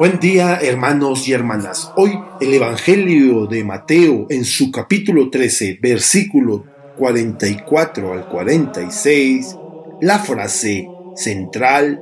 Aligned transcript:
Buen 0.00 0.18
día 0.18 0.58
hermanos 0.62 1.28
y 1.28 1.34
hermanas. 1.34 1.92
Hoy 1.94 2.18
el 2.40 2.54
Evangelio 2.54 3.46
de 3.46 3.62
Mateo 3.64 4.28
en 4.30 4.46
su 4.46 4.72
capítulo 4.72 5.28
13, 5.28 5.78
versículo 5.82 6.64
44 6.96 8.14
al 8.14 8.26
46, 8.26 9.56
la 10.00 10.18
frase 10.20 10.88
central 11.16 12.00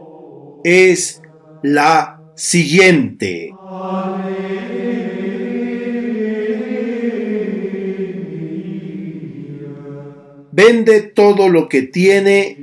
es 0.62 1.20
la 1.64 2.22
siguiente. 2.36 3.52
Vende 10.52 11.02
todo 11.02 11.48
lo 11.48 11.68
que 11.68 11.82
tiene 11.82 12.56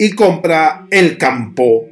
y 0.00 0.10
compra 0.16 0.88
el 0.90 1.16
campo 1.16 1.91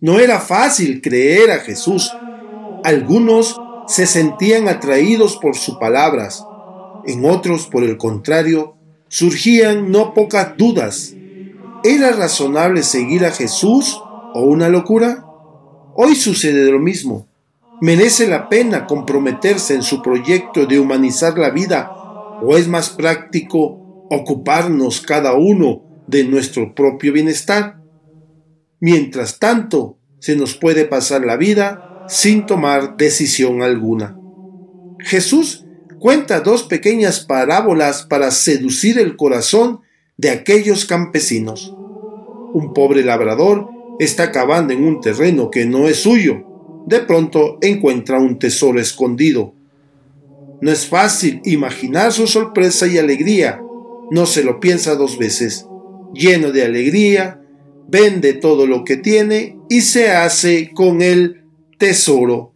No 0.00 0.20
era 0.20 0.38
fácil 0.38 1.00
creer 1.00 1.50
a 1.50 1.58
Jesús. 1.58 2.10
Algunos 2.84 3.56
se 3.88 4.06
sentían 4.06 4.68
atraídos 4.68 5.36
por 5.36 5.56
sus 5.56 5.76
palabras, 5.78 6.44
en 7.08 7.24
otros, 7.24 7.66
por 7.66 7.84
el 7.84 7.96
contrario, 7.96 8.76
surgían 9.08 9.90
no 9.90 10.12
pocas 10.12 10.56
dudas. 10.56 11.16
¿Era 11.82 12.12
razonable 12.12 12.82
seguir 12.82 13.24
a 13.24 13.30
Jesús 13.30 13.98
o 14.34 14.42
una 14.42 14.68
locura? 14.68 15.24
Hoy 15.94 16.14
sucede 16.14 16.70
lo 16.70 16.78
mismo. 16.78 17.26
¿Merece 17.80 18.28
la 18.28 18.48
pena 18.48 18.86
comprometerse 18.86 19.74
en 19.74 19.82
su 19.82 20.02
proyecto 20.02 20.66
de 20.66 20.78
humanizar 20.78 21.38
la 21.38 21.50
vida 21.50 21.90
o 22.42 22.56
es 22.56 22.68
más 22.68 22.90
práctico 22.90 24.06
ocuparnos 24.10 25.00
cada 25.00 25.34
uno 25.34 25.82
de 26.06 26.24
nuestro 26.24 26.74
propio 26.74 27.12
bienestar? 27.12 27.77
Mientras 28.80 29.38
tanto, 29.38 29.98
se 30.20 30.36
nos 30.36 30.54
puede 30.54 30.84
pasar 30.84 31.24
la 31.24 31.36
vida 31.36 32.04
sin 32.08 32.46
tomar 32.46 32.96
decisión 32.96 33.62
alguna. 33.62 34.16
Jesús 35.00 35.64
cuenta 35.98 36.40
dos 36.40 36.64
pequeñas 36.64 37.20
parábolas 37.20 38.02
para 38.02 38.30
seducir 38.30 38.98
el 38.98 39.16
corazón 39.16 39.80
de 40.16 40.30
aquellos 40.30 40.84
campesinos. 40.84 41.74
Un 42.52 42.72
pobre 42.74 43.04
labrador 43.04 43.68
está 43.98 44.32
cavando 44.32 44.72
en 44.72 44.84
un 44.84 45.00
terreno 45.00 45.50
que 45.50 45.66
no 45.66 45.88
es 45.88 45.98
suyo. 45.98 46.44
De 46.86 47.00
pronto 47.00 47.58
encuentra 47.60 48.18
un 48.18 48.38
tesoro 48.38 48.80
escondido. 48.80 49.54
No 50.60 50.72
es 50.72 50.86
fácil 50.86 51.40
imaginar 51.44 52.12
su 52.12 52.26
sorpresa 52.26 52.86
y 52.86 52.98
alegría. 52.98 53.60
No 54.10 54.26
se 54.26 54.42
lo 54.42 54.58
piensa 54.60 54.94
dos 54.94 55.18
veces. 55.18 55.66
Lleno 56.14 56.50
de 56.50 56.64
alegría, 56.64 57.37
vende 57.88 58.34
todo 58.34 58.66
lo 58.66 58.84
que 58.84 58.98
tiene 58.98 59.58
y 59.68 59.80
se 59.80 60.12
hace 60.12 60.72
con 60.74 61.02
el 61.02 61.44
tesoro. 61.78 62.52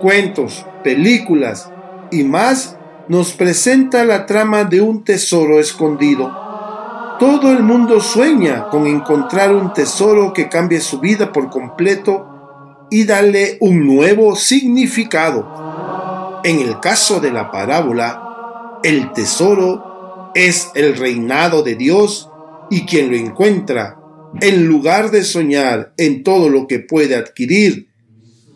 Cuentos, 0.00 0.66
películas 0.82 1.70
y 2.10 2.24
más 2.24 2.76
nos 3.08 3.32
presenta 3.32 4.04
la 4.04 4.26
trama 4.26 4.64
de 4.64 4.80
un 4.80 5.04
tesoro 5.04 5.60
escondido. 5.60 6.42
Todo 7.18 7.52
el 7.52 7.62
mundo 7.62 8.00
sueña 8.00 8.68
con 8.68 8.86
encontrar 8.86 9.54
un 9.54 9.72
tesoro 9.72 10.32
que 10.32 10.48
cambie 10.48 10.80
su 10.80 10.98
vida 10.98 11.32
por 11.32 11.48
completo 11.48 12.86
y 12.90 13.04
darle 13.04 13.56
un 13.60 13.86
nuevo 13.86 14.34
significado. 14.34 16.40
En 16.42 16.58
el 16.58 16.80
caso 16.80 17.20
de 17.20 17.30
la 17.30 17.50
parábola, 17.50 18.80
el 18.82 19.12
tesoro 19.12 19.93
es 20.34 20.70
el 20.74 20.96
reinado 20.96 21.62
de 21.62 21.76
Dios 21.76 22.28
y 22.70 22.82
quien 22.86 23.10
lo 23.10 23.16
encuentra, 23.16 23.98
en 24.40 24.66
lugar 24.66 25.10
de 25.10 25.22
soñar 25.22 25.92
en 25.96 26.22
todo 26.22 26.48
lo 26.48 26.66
que 26.66 26.80
puede 26.80 27.14
adquirir, 27.14 27.88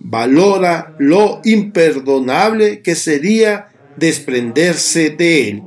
valora 0.00 0.94
lo 0.98 1.40
imperdonable 1.44 2.82
que 2.82 2.94
sería 2.94 3.68
desprenderse 3.96 5.10
de 5.10 5.48
él. 5.48 5.62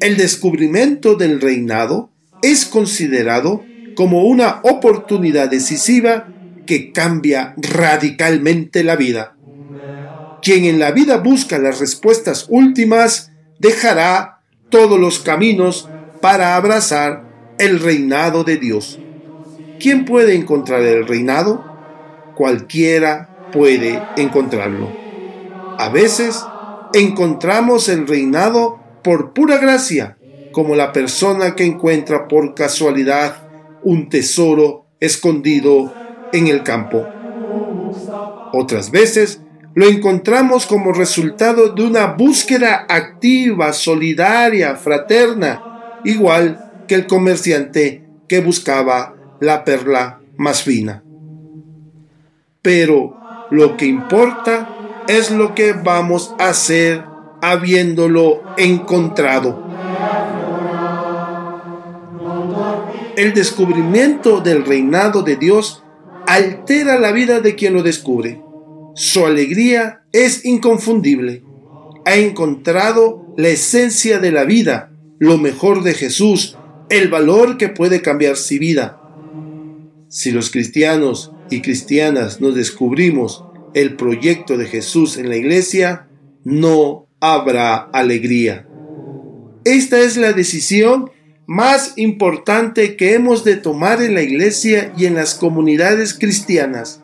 El 0.00 0.16
descubrimiento 0.16 1.14
del 1.14 1.40
reinado 1.40 2.10
es 2.42 2.64
considerado 2.64 3.64
como 3.96 4.24
una 4.24 4.60
oportunidad 4.62 5.50
decisiva 5.50 6.28
que 6.66 6.92
cambia 6.92 7.54
radicalmente 7.56 8.84
la 8.84 8.96
vida. 8.96 9.36
Quien 10.40 10.64
en 10.66 10.78
la 10.78 10.92
vida 10.92 11.16
busca 11.16 11.58
las 11.58 11.80
respuestas 11.80 12.46
últimas 12.48 13.32
dejará 13.58 14.37
todos 14.70 14.98
los 14.98 15.20
caminos 15.20 15.88
para 16.20 16.56
abrazar 16.56 17.24
el 17.58 17.80
reinado 17.80 18.44
de 18.44 18.56
Dios. 18.56 18.98
¿Quién 19.78 20.04
puede 20.04 20.34
encontrar 20.34 20.82
el 20.82 21.06
reinado? 21.06 21.64
Cualquiera 22.36 23.30
puede 23.52 24.02
encontrarlo. 24.16 24.88
A 25.78 25.88
veces 25.88 26.44
encontramos 26.92 27.88
el 27.88 28.06
reinado 28.06 28.80
por 29.02 29.32
pura 29.32 29.58
gracia, 29.58 30.18
como 30.52 30.74
la 30.74 30.92
persona 30.92 31.54
que 31.54 31.64
encuentra 31.64 32.26
por 32.26 32.54
casualidad 32.54 33.48
un 33.84 34.08
tesoro 34.08 34.86
escondido 35.00 35.94
en 36.32 36.48
el 36.48 36.62
campo. 36.62 37.04
Otras 38.52 38.90
veces 38.90 39.40
lo 39.78 39.86
encontramos 39.86 40.66
como 40.66 40.92
resultado 40.92 41.68
de 41.68 41.84
una 41.84 42.06
búsqueda 42.06 42.84
activa, 42.88 43.72
solidaria, 43.72 44.74
fraterna, 44.74 46.00
igual 46.04 46.72
que 46.88 46.96
el 46.96 47.06
comerciante 47.06 48.02
que 48.26 48.40
buscaba 48.40 49.14
la 49.38 49.64
perla 49.64 50.18
más 50.36 50.64
fina. 50.64 51.04
Pero 52.60 53.20
lo 53.52 53.76
que 53.76 53.86
importa 53.86 55.04
es 55.06 55.30
lo 55.30 55.54
que 55.54 55.74
vamos 55.74 56.34
a 56.40 56.48
hacer 56.48 57.04
habiéndolo 57.40 58.42
encontrado. 58.56 59.64
El 63.16 63.32
descubrimiento 63.32 64.40
del 64.40 64.64
reinado 64.64 65.22
de 65.22 65.36
Dios 65.36 65.84
altera 66.26 66.98
la 66.98 67.12
vida 67.12 67.38
de 67.38 67.54
quien 67.54 67.74
lo 67.74 67.84
descubre. 67.84 68.47
Su 68.94 69.26
alegría 69.26 70.02
es 70.12 70.44
inconfundible. 70.44 71.42
Ha 72.04 72.16
encontrado 72.16 73.26
la 73.36 73.48
esencia 73.48 74.18
de 74.18 74.32
la 74.32 74.44
vida, 74.44 74.92
lo 75.18 75.38
mejor 75.38 75.82
de 75.82 75.94
Jesús, 75.94 76.56
el 76.90 77.08
valor 77.08 77.58
que 77.58 77.68
puede 77.68 78.02
cambiar 78.02 78.36
su 78.36 78.58
vida. 78.58 79.00
Si 80.08 80.30
los 80.30 80.50
cristianos 80.50 81.32
y 81.50 81.60
cristianas 81.60 82.40
nos 82.40 82.54
descubrimos 82.54 83.44
el 83.74 83.94
proyecto 83.96 84.56
de 84.56 84.66
Jesús 84.66 85.18
en 85.18 85.28
la 85.28 85.36
iglesia, 85.36 86.08
no 86.44 87.06
habrá 87.20 87.76
alegría. 87.76 88.66
Esta 89.64 90.00
es 90.00 90.16
la 90.16 90.32
decisión 90.32 91.10
más 91.46 91.92
importante 91.96 92.96
que 92.96 93.14
hemos 93.14 93.44
de 93.44 93.56
tomar 93.56 94.02
en 94.02 94.14
la 94.14 94.22
iglesia 94.22 94.92
y 94.96 95.06
en 95.06 95.14
las 95.14 95.34
comunidades 95.34 96.14
cristianas 96.14 97.02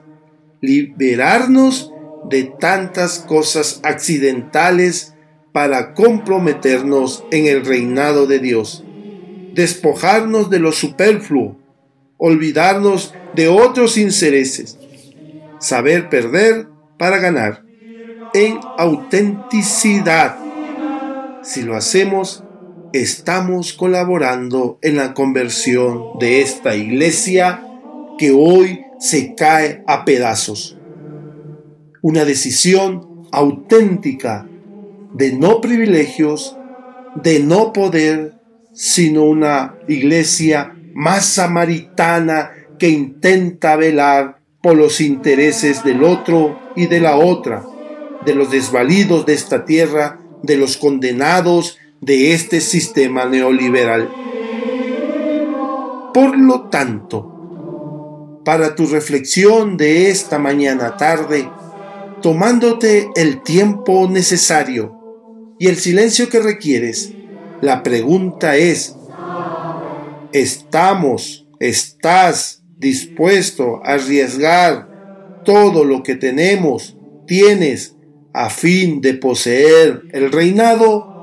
liberarnos 0.64 1.92
de 2.28 2.44
tantas 2.44 3.18
cosas 3.18 3.80
accidentales 3.82 5.14
para 5.52 5.94
comprometernos 5.94 7.24
en 7.30 7.46
el 7.46 7.64
reinado 7.64 8.26
de 8.26 8.40
Dios, 8.40 8.84
despojarnos 9.54 10.50
de 10.50 10.58
lo 10.58 10.72
superfluo, 10.72 11.56
olvidarnos 12.16 13.14
de 13.34 13.48
otros 13.48 13.96
intereses, 13.96 14.78
saber 15.60 16.08
perder 16.08 16.66
para 16.98 17.18
ganar. 17.18 17.62
En 18.32 18.58
autenticidad. 18.78 20.36
Si 21.44 21.62
lo 21.62 21.76
hacemos, 21.76 22.42
estamos 22.92 23.74
colaborando 23.74 24.78
en 24.82 24.96
la 24.96 25.14
conversión 25.14 26.18
de 26.18 26.42
esta 26.42 26.74
iglesia 26.74 27.64
que 28.18 28.32
hoy 28.32 28.83
se 28.98 29.34
cae 29.34 29.82
a 29.86 30.04
pedazos. 30.04 30.76
Una 32.02 32.24
decisión 32.24 33.26
auténtica 33.32 34.46
de 35.14 35.32
no 35.32 35.60
privilegios, 35.60 36.56
de 37.22 37.40
no 37.40 37.72
poder, 37.72 38.34
sino 38.72 39.24
una 39.24 39.76
iglesia 39.88 40.74
más 40.94 41.26
samaritana 41.26 42.52
que 42.78 42.88
intenta 42.88 43.76
velar 43.76 44.38
por 44.62 44.76
los 44.76 45.00
intereses 45.00 45.84
del 45.84 46.02
otro 46.02 46.58
y 46.74 46.86
de 46.86 47.00
la 47.00 47.16
otra, 47.16 47.64
de 48.24 48.34
los 48.34 48.50
desvalidos 48.50 49.26
de 49.26 49.34
esta 49.34 49.64
tierra, 49.64 50.20
de 50.42 50.56
los 50.56 50.76
condenados 50.76 51.78
de 52.00 52.32
este 52.34 52.60
sistema 52.60 53.24
neoliberal. 53.26 54.10
Por 56.12 56.38
lo 56.38 56.68
tanto, 56.68 57.33
para 58.44 58.74
tu 58.74 58.86
reflexión 58.86 59.76
de 59.76 60.10
esta 60.10 60.38
mañana 60.38 60.96
tarde, 60.96 61.48
tomándote 62.20 63.08
el 63.16 63.42
tiempo 63.42 64.08
necesario 64.08 65.56
y 65.58 65.68
el 65.68 65.76
silencio 65.76 66.28
que 66.28 66.40
requieres, 66.40 67.12
la 67.60 67.82
pregunta 67.82 68.56
es, 68.56 68.96
¿estamos, 70.32 71.46
estás 71.60 72.62
dispuesto 72.76 73.80
a 73.84 73.94
arriesgar 73.94 75.42
todo 75.44 75.84
lo 75.84 76.02
que 76.02 76.16
tenemos, 76.16 76.96
tienes, 77.26 77.96
a 78.32 78.50
fin 78.50 79.00
de 79.00 79.14
poseer 79.14 80.02
el 80.12 80.32
reinado? 80.32 81.14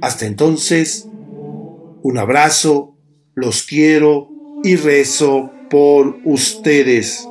Hasta 0.00 0.26
entonces, 0.26 1.08
un 2.02 2.18
abrazo, 2.18 2.96
los 3.34 3.62
quiero 3.62 4.28
y 4.62 4.76
rezo 4.76 5.50
por 5.72 6.18
ustedes. 6.24 7.26